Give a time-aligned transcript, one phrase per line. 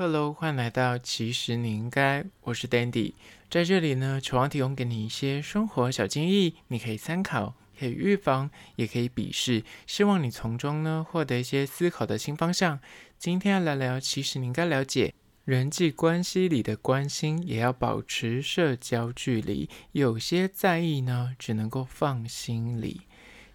[0.00, 3.14] Hello，欢迎来到其实你应该，我是 Dandy，
[3.50, 12.78] 在这里呢，希望提供给你一些生活小建议，你可以参考，可以预防，也可以鄙视，希望你从中呢获得一些思考的新方向。
[13.18, 15.12] 今天要来聊，其实你应该了解，
[15.44, 23.00] 人际关系里的关心也要保持社交距离，有些在意呢，只能够放心里。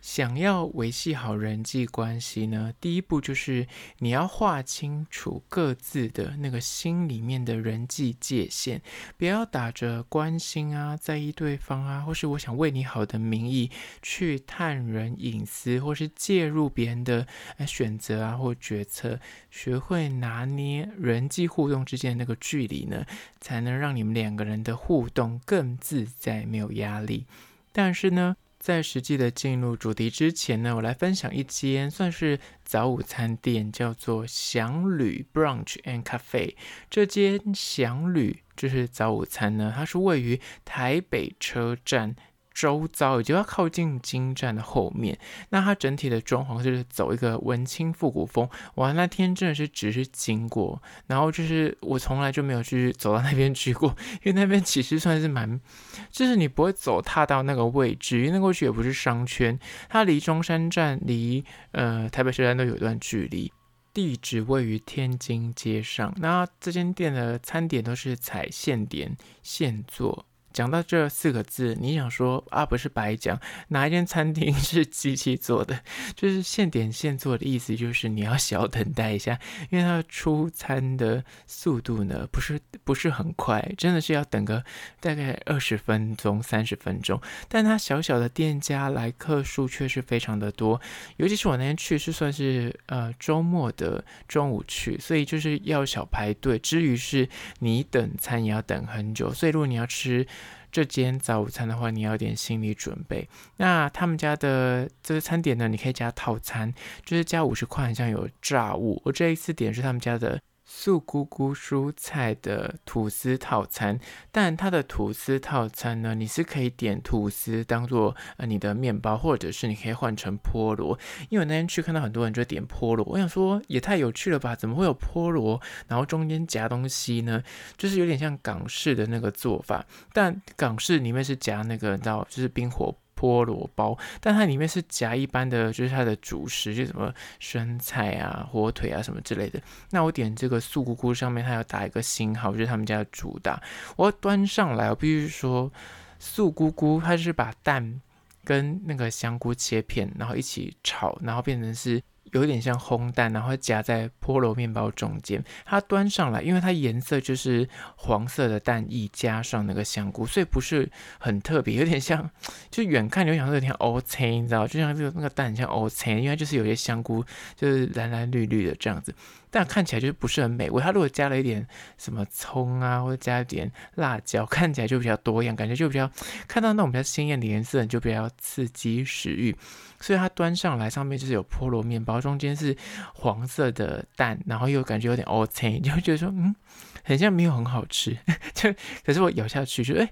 [0.03, 3.65] 想要维系好人际关系呢，第一步就是
[3.99, 8.81] 你要划清楚各自的那个心里面的人际界限，
[9.17, 13.71] 不要打着关心啊、在意对方啊，或是我想为你好的名义
[14.01, 17.25] 去探人隐私，或是介入别人的
[17.65, 19.17] 选择啊或决策。
[19.49, 23.05] 学会拿捏人际互动之间的那个距离呢，
[23.39, 27.25] 才能让你们两个人的互动更自在，没有压力。
[27.71, 36.55] 但是呢，在实际的进入主题之前呢，我来分享一间算是早午餐店，叫做祥旅 Brunch and Cafe。
[36.89, 42.15] 这间祥旅就是早午餐呢，它是位于台北车站。
[42.53, 45.17] 周遭也就要靠近金站的后面，
[45.49, 48.47] 那它整体的装潢就是走一个文青复古风。
[48.75, 53.89] 哇，那天真的是只是经过，然后就是我从来就没有去走到那边去过，
[54.23, 55.59] 因为那边其实算是蛮，
[56.11, 59.57] 就是你不会走踏到那个位置，因为那个位置也不是商圈，
[59.89, 63.51] 它离中山站、离呃台北车站都有一段距离。
[63.93, 70.25] 地址位于天津街上，那这间店的餐点都是采现点现做。
[70.53, 75.79] 讲到这四个字，你想说啊，不是白讲，哪一间餐厅 是机器做的？
[76.15, 79.39] 就是现点现做的意思，就是你要小等待一下，
[79.71, 84.63] 因为它出餐的速度呢，不是不是很快，真的是要等个
[84.99, 87.19] 大概二十分钟、三十分钟。
[87.49, 90.79] 但它小小的店家来客数却是非常的多，
[91.17, 97.27] 尤其是我那天去是算是呃周末的中午去，所以就是要小排队，之余是
[97.59, 100.27] 你等餐也要等很久，所以如果你要吃。
[100.71, 103.29] 这间早午餐的话，你要点心理准备。
[103.57, 106.73] 那他们家的这个餐点呢，你可以加套餐，
[107.05, 109.01] 就是加五十块，好像有炸物。
[109.05, 110.39] 我这一次点是他们家的。
[110.65, 113.99] 素菇菇蔬菜的吐司套餐，
[114.31, 120.97] 但它的吐司套餐呢，你是可以点吐司当做呃你的面包，或者是你可以换成菠萝。
[121.29, 124.55] 因为那天去看到很多人就点菠萝，我想说也太有趣了吧？
[124.55, 125.61] 怎么会有菠萝？
[125.87, 127.43] 然后中间夹东西呢？
[127.77, 132.95] 就是有点像港式的那个做法，但港式里面是夹那个，你知道，就是冰火。
[133.23, 139.61] 菠萝包，但它里面是夹一般的，就是它的主食，就什么生菜啊、火腿啊什么之类的。
[139.91, 143.63] 那我点这个素菇菇上面，它要打一个星号，就是他们家的主打。
[143.95, 145.71] 我端上来，我必须说，
[146.19, 148.01] 素菇菇它是把蛋
[148.43, 152.03] 跟那个香菇切片，然后一起炒，然后变成是。
[152.33, 155.43] 有点像烘蛋，然后夹在菠萝面包中间。
[155.65, 162.29] 它端上来，因为它颜色就是黄色的蛋液加上那个香菇，所以不是很特别，有点像，
[162.69, 167.23] 就远看就想说有点乌青，你知道，就像这个那个蛋很像乌青，因为就是有些香菇
[167.55, 169.13] 就是蓝蓝绿绿的这样子。
[169.55, 170.81] 但看起来就是不是很美味。
[170.81, 171.65] 它如果加了一点
[171.99, 176.09] 什么葱啊，或者加一点辣椒，看起来就比较多样，感觉就比较
[176.47, 179.55] 看到那种比较鲜艳的颜色，你就比较刺激食欲。
[179.99, 182.75] 所以它端上来上面就是有菠萝面包，中间是
[183.13, 186.55] 黄色的蛋，然后又感觉有点乌青，就会觉得说嗯，
[187.03, 188.17] 很像没有很好吃。
[188.55, 188.73] 就
[189.05, 190.09] 可是我咬下去就哎，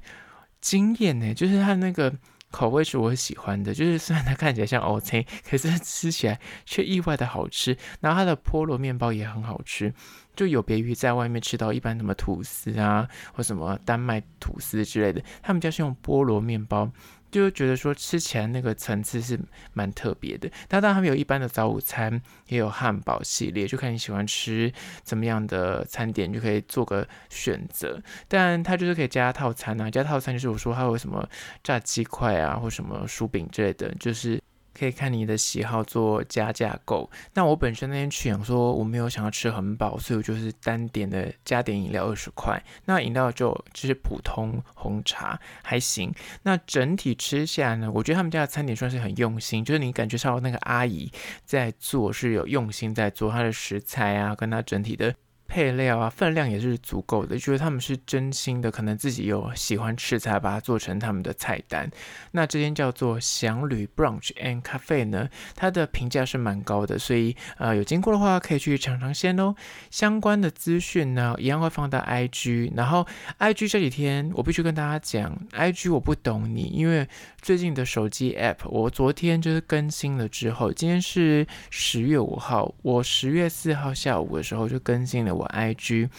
[0.61, 2.13] 惊艳呢，就是它那个。
[2.51, 7.75] 口味是我喜欢的，就是虽然它看起来像 OK， 可是吃起来却意外的好吃。
[8.01, 9.93] 然后它的菠萝面包也很好吃，
[10.35, 16.91] 就有别于在外面吃到一般什么吐司啊，或什么丹麦吐司之类的，他们家是用菠萝面包。
[17.31, 19.39] 就觉得说吃起来那个层次是
[19.73, 20.49] 蛮特别的。
[20.67, 24.71] 当然他们有一般的早午餐，也有汉堡系列，就看你喜欢吃
[25.03, 28.01] 怎么样的餐点，就可以做个选择。
[28.27, 31.27] 但它就是可以加套餐啊，加套餐就是我说它有什么
[31.63, 34.41] 炸鸡块啊，或什么薯饼之类的，就是。
[34.77, 37.09] 可以看你的喜好做加价购。
[37.33, 42.61] 那我本身那天去想说我没有想要吃很饱，所以我就是单点的加点饮料二十块。
[42.85, 46.13] 那饮料就就是普通红茶还行。
[46.43, 51.11] 那整体吃下呢，我觉得他们家的餐点算是很用心，就是你感觉到那个阿姨
[51.43, 55.15] 在做是有用心在做，她的食材啊，跟她整体的。
[55.51, 61.91] 配料啊，分量也是足够的，觉得他们是真心的，可能自己有喜欢吃才把它做成他们的菜单。
[62.31, 69.53] 那这间叫做祥旅 Brunch and Cafe 呢，它的评价是蛮高的，所以呃有经过的话可以去尝尝鲜哦。
[69.89, 73.05] 相关的资讯呢，一样会放到 IG，然后
[73.37, 77.05] IG 这几天我必须跟大家讲，IG 我不懂你，因为
[77.41, 85.40] 最近的手机 App 我昨天就是更新了之后，今天是十月五号，我十月四号下午的时候就更新了。
[85.41, 86.09] 我 IG，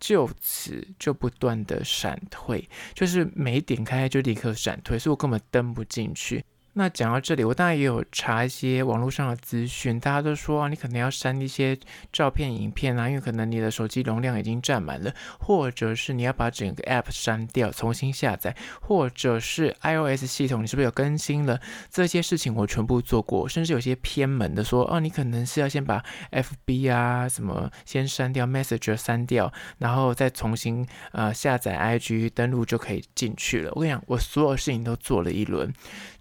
[0.00, 6.44] 就此就不断的闪退，就是没点开就立刻闪退，所以我根本登不进去。
[6.76, 11.78] 那讲到这里，我当然也有查一些网络上的资讯，大家都说啊，你可能要删一些
[12.12, 21.60] 照片、影片啊，因为可能你的手机容量已经占满了，或者是你要把整个 App 删掉，重新下载，或者是 iOS 系统你是不是有更新了？
[21.90, 33.70] 这些事情我全部做过，甚至有些偏门的说，哦，你可能是要先把 FB 啊什么先删掉，Messenger 删掉，然后再重新呃下载 IG 登录就可以进去了。
[33.76, 35.72] 我跟你讲，我所有事情都做了一轮。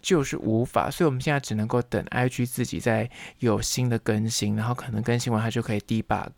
[0.03, 3.09] 就是无法，所以我们现在只能够等 IG 自己再
[3.39, 6.29] 有新的更新，然后可能更新完它就可以 debug。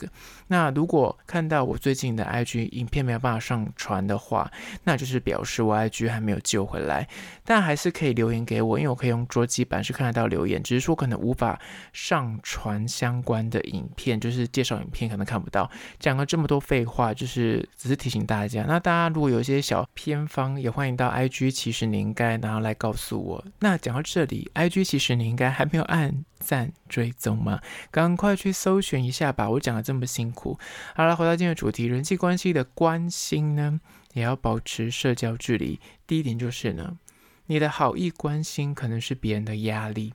[0.47, 4.49] 那如果看到我最近的 IG 影片没有办法上传的话，
[4.83, 7.09] 那就是表示我 IG 还没有救回来。
[7.43, 11.59] 但还是可以留言给我，因为我可以用桌机版是看得到留言，只是说可能无法
[11.91, 15.67] 上传相关的影片，就是介绍影片可能看不到。
[15.99, 18.63] 讲了这么多废话，就是只是提醒大家。
[18.67, 23.43] 那大家如果有一些小偏方，也欢迎到 IG，其实你应该然后来告诉我。
[23.59, 27.61] 那讲到这里，IG 其实你应该还没有按赞追踪吗？
[27.89, 29.49] 赶快去搜寻一下吧！
[29.49, 30.59] 我讲的这么辛苦。
[30.93, 33.79] 好了，回到今天的主题，人际关系的关心呢，
[34.13, 35.79] 也要保持社交距离。
[36.05, 36.97] 第一点就是呢，
[37.45, 40.13] 你的好意关心可能是别人的压力，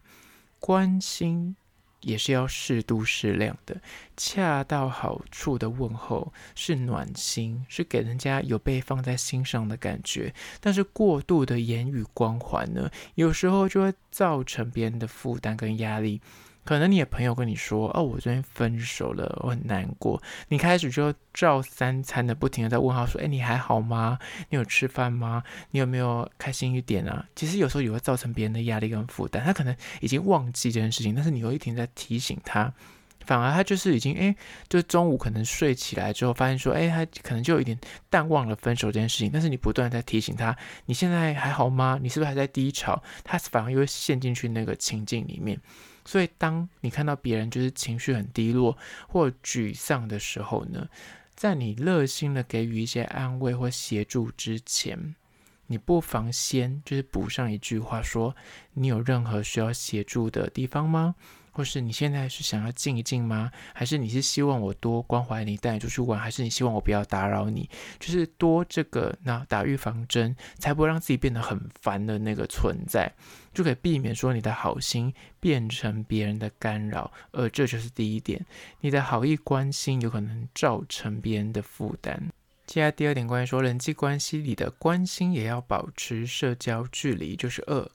[0.58, 1.56] 关心。
[2.02, 3.80] 也是要适度适量的，
[4.16, 10.32] 恰到好处的问候是暖心，是给人家有被放在心上的感觉。
[10.60, 16.20] 但是过度的言语光环呢，有时候就会造成别人的负担跟压力。
[16.62, 24.18] 可能你的朋友跟你说：“哦，我昨天分手了，我很难过。”你开始就照三餐的不停的在问号说：“哎，你还好吗？
[24.50, 25.42] 你有吃饭吗？
[25.70, 29.42] 你有没有开心一点啊？”其实有时候也会造成别人的压力跟负担。
[29.42, 32.72] 他可能已经忘记这件事情，但是你又一直在提醒他，
[33.24, 34.36] 反而他就是已经哎，
[34.68, 37.76] 就中午可能睡起来之后，发现说：“哎，他可能就有一点
[38.10, 40.56] 淡忘了分手这件事情。”但是你不断在提醒他
[40.86, 41.98] ：“你现在还好吗？
[42.00, 45.58] 你是不是还在低潮？”他反而又会陷进去那个情境里面。
[46.04, 48.76] 所以，当你看到别人就是情绪很低落
[49.08, 50.88] 或沮丧的时候呢，
[51.34, 55.14] 在你热心的给予一些安慰或协助之前，
[55.66, 58.34] 你不妨先就是补上一句话说
[58.74, 61.14] ：“你有任何需要协助的地方吗？”
[61.50, 63.50] 或是你现在是想要静一静吗？
[63.74, 66.18] 还是你是希望我多关怀你，带你出去玩？
[66.18, 67.68] 还是你希望我不要打扰你？
[67.98, 73.12] 就是多这个，那打预防针，才不会让自己变得很烦的那个存在，
[73.52, 77.10] 就可以避免说你的好心变成别人的干扰。
[77.32, 78.44] 而这就是第一点，
[78.80, 82.30] 你的好意关心有可能造成别人的负担。
[82.66, 87.90] 接下来第二点，关于说人际关系里的关心也要保持社交距离，就是二。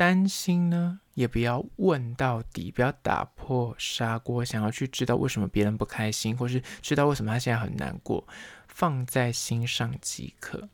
[0.00, 8.26] 担心呢，也不要问到底，不要打破砂锅，想要去知道为什么别人不开心，或是知道为什么他现在很难过，
[8.66, 10.70] 放在心上即可。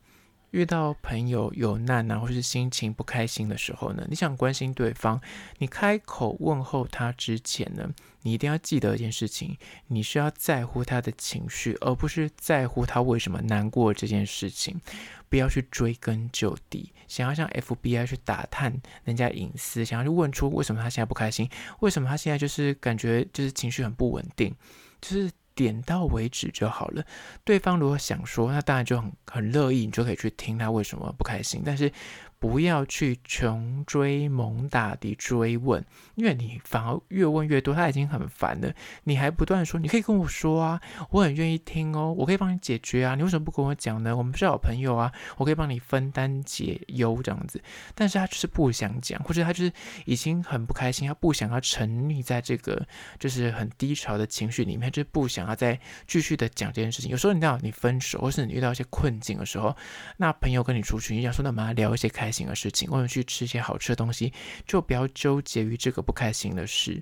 [0.57, 5.21] 遇到朋友有难啊，或是心情不开心的时候呢，你想关心对方，
[5.59, 7.87] 你开口问候他之前呢，
[8.23, 9.55] 你一定要记得一件事情，
[9.85, 14.81] 你是要在乎他的情绪，而不是在乎他为什么难过这件事情。
[15.29, 18.73] 不要去追根究底，想要像 FBI 去打探
[19.03, 21.47] 人家隐私，想要去问出为什么他现在不开心，
[21.81, 24.55] 为什么他现在就是感觉就是情绪很不稳定，
[24.99, 25.31] 就是。
[25.57, 27.03] 点到为止就好了。
[27.43, 31.63] 对方如果想说，那当然就很很乐意，你就可以去听他为什么不开心。
[31.65, 31.91] 但是。
[32.39, 38.71] 不要去穷追猛打的追问，因为你反而越问越多，他已经很烦了。
[39.05, 40.79] 你还不断说，你可以跟我说啊，
[41.09, 44.15] 我很愿意听哦，我可以帮你解决啊，你为什么不跟我讲呢？
[44.15, 47.59] 我们是好朋友啊，我可以帮你分担解忧这样子。
[47.95, 49.71] 但是他就是不想讲，或者他就是
[50.05, 52.85] 已经很不开心，他不想要沉溺在这个
[53.17, 57.09] 就是很低潮的情绪里面，就是不想要再继续的讲这件事情。
[57.09, 59.75] 有时候你知道，你分手或是你遇到一些困境的时候，
[60.17, 62.26] 那朋友跟你出去，你想说，那我们来聊一些开。
[62.27, 64.33] 开心的事情，或者去吃一些好吃的东西，
[64.65, 67.01] 就不要纠结于这个不开心的事。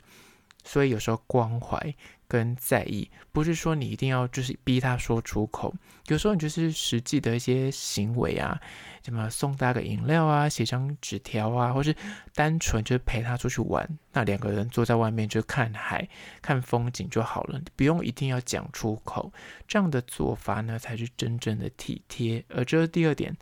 [0.64, 1.96] 所以有时候关怀
[2.28, 5.74] 跟在意，不是说你一定要就是逼他说出口。
[6.08, 8.60] 有时候你就是实际的一些行为啊，
[9.04, 11.96] 什么送他个饮料啊，写张纸条啊，或是
[12.34, 16.08] 单纯就是陪他出去玩，那两个人坐在外面就看海、
[16.42, 19.32] 看风景就好了，不用一定要讲出口。
[19.68, 22.44] 这样的做法呢，才是真正的体贴。
[22.50, 23.36] 而这是第二点。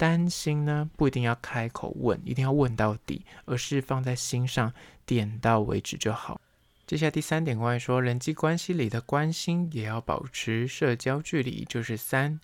[0.00, 4.72] 担心呢，不一定要开口问，一定要问到底，而是放在心上，
[5.04, 6.40] 点到为止就好。
[6.86, 12.40] 接下来第三点，关于说人际关系里的关心，也要保持社交距离，就是三，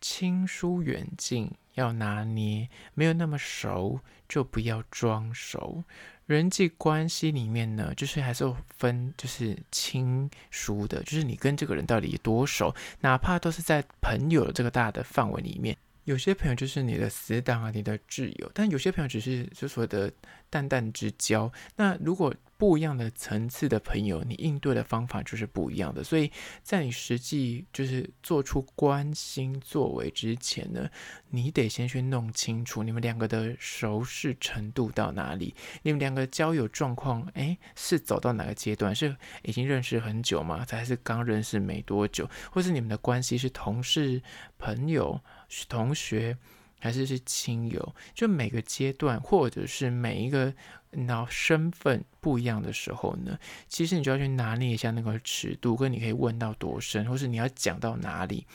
[0.00, 5.84] 亲疏远近要拿捏，没有那么熟，就不要装熟。
[6.24, 15.76] 人际关系里面呢，就是还是分，就是亲疏的，就是你跟这个人到底多熟，哪怕都是在朋友这个大的范围里面。
[16.06, 20.10] 有些朋友就是你的死党啊，你的挚友，但有些朋友只是就所谓的
[20.48, 21.52] 淡淡之交。
[21.74, 26.02] 那如果不一样的层次的朋友，你应对的方法就是不一样的。
[26.02, 26.30] 所以
[26.62, 30.88] 在你实际就是做出关心作为之前呢，
[31.30, 38.94] 你得先去弄清楚你们两个的熟识程度到哪里，你们两个交友状况，诶，是走到哪个阶段？
[38.94, 40.64] 是已经认识很久吗？
[40.70, 42.28] 还是刚认识没多久？
[42.50, 44.22] 或是你们的关系是同事、
[44.58, 45.20] 朋友？
[45.68, 46.36] 同学
[46.78, 47.94] 还是是亲友？
[48.14, 50.52] 就每个阶段，或者是每一个
[50.90, 58.46] 那身份不一样的时候呢，其实你就要去拿捏一下那个尺度，跟你可以问到多深，或是你要讲到哪里。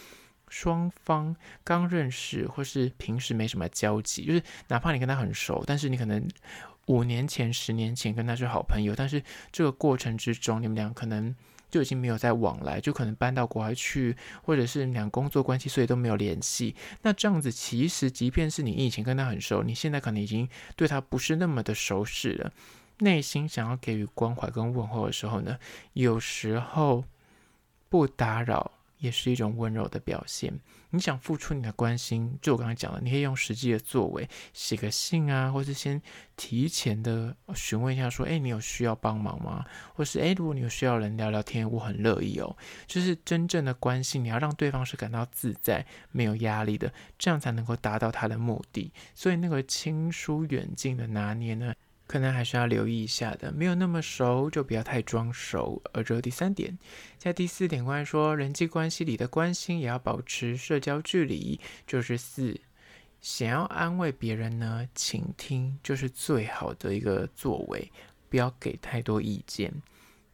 [0.47, 6.27] 双方刚认识，或是平时没什么交集，就是哪怕你跟他很熟，但是你可能
[6.87, 11.35] 五年前、十年前跟他是好朋友，但是这个过程之中，你们俩可能。
[11.71, 16.75] 就已经没有再往来，就可能搬到国外去，或者是两工作关系，所以都没有联系。
[17.01, 22.51] 那这样子，其实即便是你以前跟他很熟，你现在可能已经对他不是那么的熟识了。
[22.99, 25.57] 内心想要给予关怀跟问候的时候呢，
[25.93, 27.05] 有时候
[27.89, 28.73] 不打扰。
[29.01, 30.57] 也是一种温柔的表现。
[30.91, 36.01] 你想付出你的关心，就我刚才讲的，你可以用实际的作为，写个信啊，或是先
[36.35, 39.65] 提前的询问一下，说，哎，你有需要帮忙吗？
[39.95, 42.55] 或是，哎，如果你有需要人聊聊天，我很乐意哦。
[42.87, 48.91] 就是真正的关心，你要让对方是感到自在、没有压力的，这样才能够达到他的目的。
[49.15, 51.73] 所以那个亲疏远近的拿捏呢，
[52.11, 55.81] 可能还是要留意一下的，没有那么熟就不要太装熟。
[55.93, 56.77] 而这第三点，
[57.17, 62.59] 在第四点关于说人际关系里的关心也要保持社交距离，就是四，
[63.21, 67.89] 想要安慰别人呢，倾听就是最好的一个作为，
[68.27, 69.73] 不要给太多意见。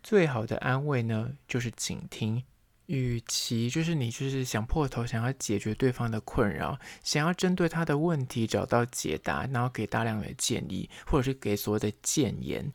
[0.01, 2.41] 最好的安慰呢，就是倾听。
[2.88, 12.74] 与其就是你就是想破头想要解决对方的困扰，想要针对他的问题找到解答，然后给大量的建议，或者是给所谓的建言，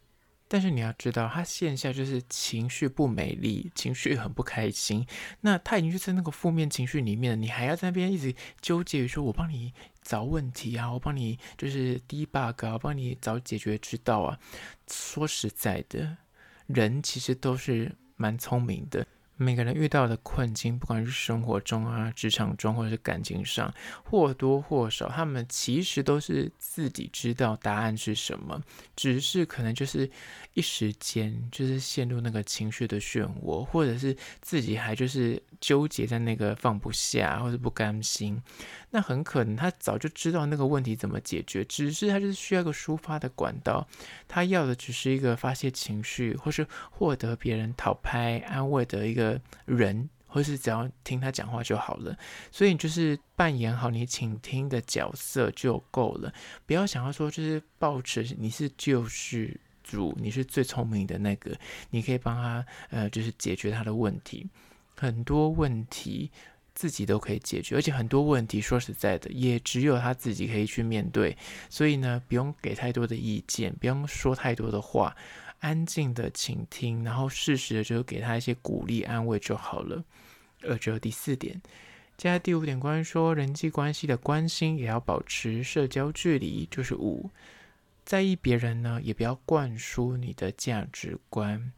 [0.48, 5.06] 但是你要知道，他线下就是情绪不美丽，情绪很不开心，
[5.40, 14.38] 那他已经就在那个负面情绪里面，你还要在那边一直纠结于说，我帮你找问题啊，我帮你就是 debug 啊，我帮你找解决之道啊。
[14.86, 16.18] 说实在的，
[16.66, 19.06] 人其实都是蛮聪明的。
[19.36, 23.72] 每个人遇到的困境，不管是生活中啊、职场中，或者是感情上，
[24.04, 28.60] 或多或少，他们其实都是自己知道答案是什么，
[28.94, 30.08] 只是可能就是
[30.54, 38.40] 一时间就是陷入那个情绪的漩涡，或者是自己还就是纠结在那个放不下，或者不甘心。
[38.90, 43.88] 那很可能他早就知道那个问题怎么解决，只是他就是需要一个抒发的管道，
[44.28, 49.21] 他要的只是一个发泄情绪，或是获得别人讨拍安慰的一个
[49.64, 52.16] 人，或是只要听他讲话就好了。
[52.50, 56.32] 所以就是扮演好你倾听的角色就够了，
[56.66, 61.56] 不要想要说就是抱持你是救世主，你是最聪明的那个，
[61.90, 64.48] 你可以帮他呃就是解决他的问题，
[64.96, 66.30] 很多问题。
[66.74, 71.36] 自己都可以解决，而且很多问题说实在的，也只有他自己可以去面对。
[71.68, 75.16] 所以呢，不用给太多的意见，不用说太多的话，
[75.60, 80.02] 安静的倾听，然后适时的就给他一些鼓励安慰就好了。
[80.62, 81.60] 而这第四点，
[82.16, 87.30] 接下来第五点，关于说人际关系的关心也要保持社交距离，就是五，
[88.04, 91.72] 在意别人呢，也不要灌输你的价值观。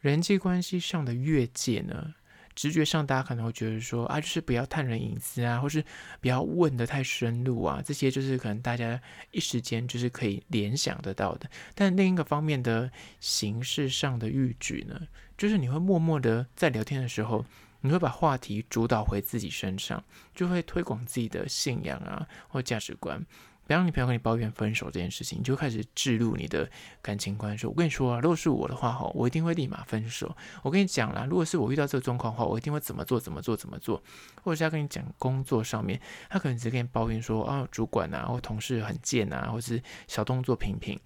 [0.00, 2.14] 人际关系上的越界呢，
[2.56, 5.84] 直觉上，大家可能会觉得说啊，就是不要探人隐私啊，或是
[6.20, 8.98] 不要问得太深入啊，这些就是可能大家
[9.30, 11.48] 一时间就是可以联想得到的。
[11.74, 14.98] 但另一个方面的形式上的逾矩呢，
[15.36, 17.44] 就是你会默默的在聊天的时候，
[17.82, 20.02] 你会把话题主导回自己身上，
[20.34, 23.22] 就会推广自己的信仰啊或价值观。
[23.66, 26.70] 不要让你朋友跟你抱怨分手这件事情，你就开始置入你的
[27.02, 30.36] 感情观，说：“我跟你说啊，如果是我的话，吼，我一定会立马分手。
[30.62, 34.00] 我跟你讲啦，如果是我遇到这个状况的话，我一定会怎么做，怎么做，怎么做。
[34.44, 40.98] 或者是要跟你讲工作上面，他可能只跟你抱怨说，啊，主管啊，或同事很贱啊，或是小动作频频。”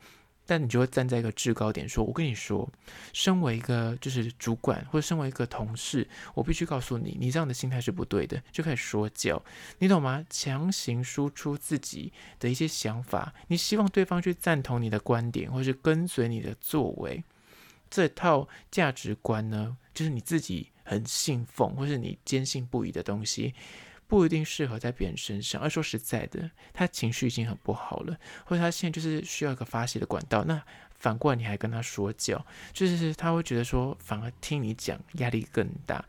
[0.50, 2.68] 但你就会站在一个制高点说：“我跟你说，
[3.12, 9.40] 身为一个就是主管，或者身为一个同事，我必须告诉你，你这样的心态是不对的。”就开始说教，
[9.78, 10.26] 你懂吗？
[10.28, 17.22] 强行输出自己的一些想法，你希望对方去赞同你的观点，或是跟随你的作为。
[17.88, 23.54] 这套价值观呢，就是你自己很信奉，或是你坚信不疑的东西。
[24.10, 25.62] 不一定适合在别人身上。
[25.62, 30.44] 而说实在的，他情绪已经很不好了，或者他现在就是需要一个发泄的管道。
[30.44, 30.60] 那
[30.98, 36.04] 反过来你还跟他说教，就是他会觉得说，反而听你讲压力更大。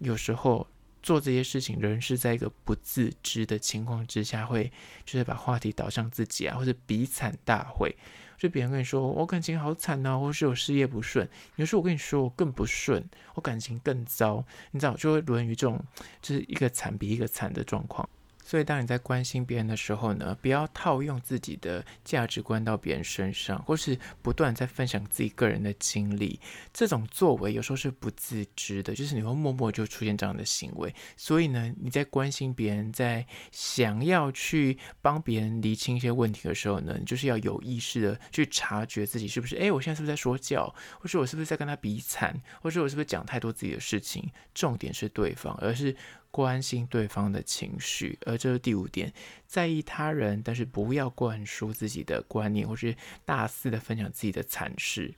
[0.00, 0.68] 有时候
[1.02, 4.70] 做这些事情，人是在一个不自知的情况之下，会
[5.06, 7.96] 就是把话题导向自己啊，或者比惨大会。
[8.38, 13.02] 就别人跟你说我感情好惨呐、或是我事业不顺，有时候我跟你说我更不顺，
[13.34, 15.82] 我感情更糟，你知道就会沦于这种
[16.20, 18.08] 就是一个惨比一个惨的状况。
[18.48, 26.38] 所以，当你在关心别人的时候呢，不要套用自己的价值观到别人身上，或是不断在分享自己个人的经历。
[26.72, 30.94] 这种作为有时候是不自知的，就是你会默默就出现这样的行为。
[31.16, 44.30] 所以呢，你在关心别人，在想要去帮别人厘清一些问题的时候呢，你就是要有意识的去察觉自己是不是，诶，我现在是不是在说教，或是我是不是在跟他比惨，或是我是不是讲太多自己的事情？
[44.54, 45.96] 重点是对方，而是。
[46.36, 49.10] 关心对方的情绪，而这是第五点，
[49.46, 55.14] 在意他人，但是不要灌输自己的观念，或是大肆的分享自己的惨事。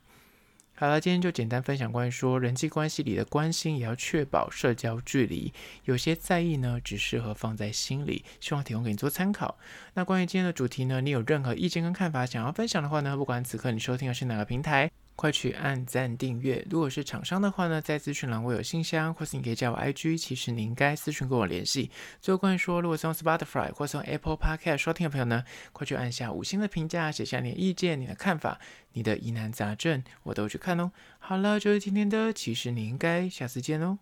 [0.75, 5.53] 好了，今天就简单分享关于说人际关系里的关心，也要确保社交距离。
[5.83, 9.57] 有些在意呢，只适合放在心里，希望提供给你做参考。
[9.95, 14.89] 那关于今天的主题呢，你有任何意见跟看法想要分享的话呢，不管此刻你收听的是哪个平台。
[15.19, 16.65] 快去按赞订阅！
[16.69, 20.17] 如果是厂商的话呢，在资讯栏我有信箱，或是你可以加我 IG。
[20.17, 21.91] 其实你应该私讯跟我联系。
[22.21, 28.61] 最后关于说，如果是用 Spotify 或是用 Apple Podcast 收听的朋友呢，快去按下五星的评价，写下你的意见、你的看法、
[28.93, 30.89] 你的疑难杂症，我都去看哦。
[31.19, 33.99] 好了，就是今天的，其实你应该下次见哦。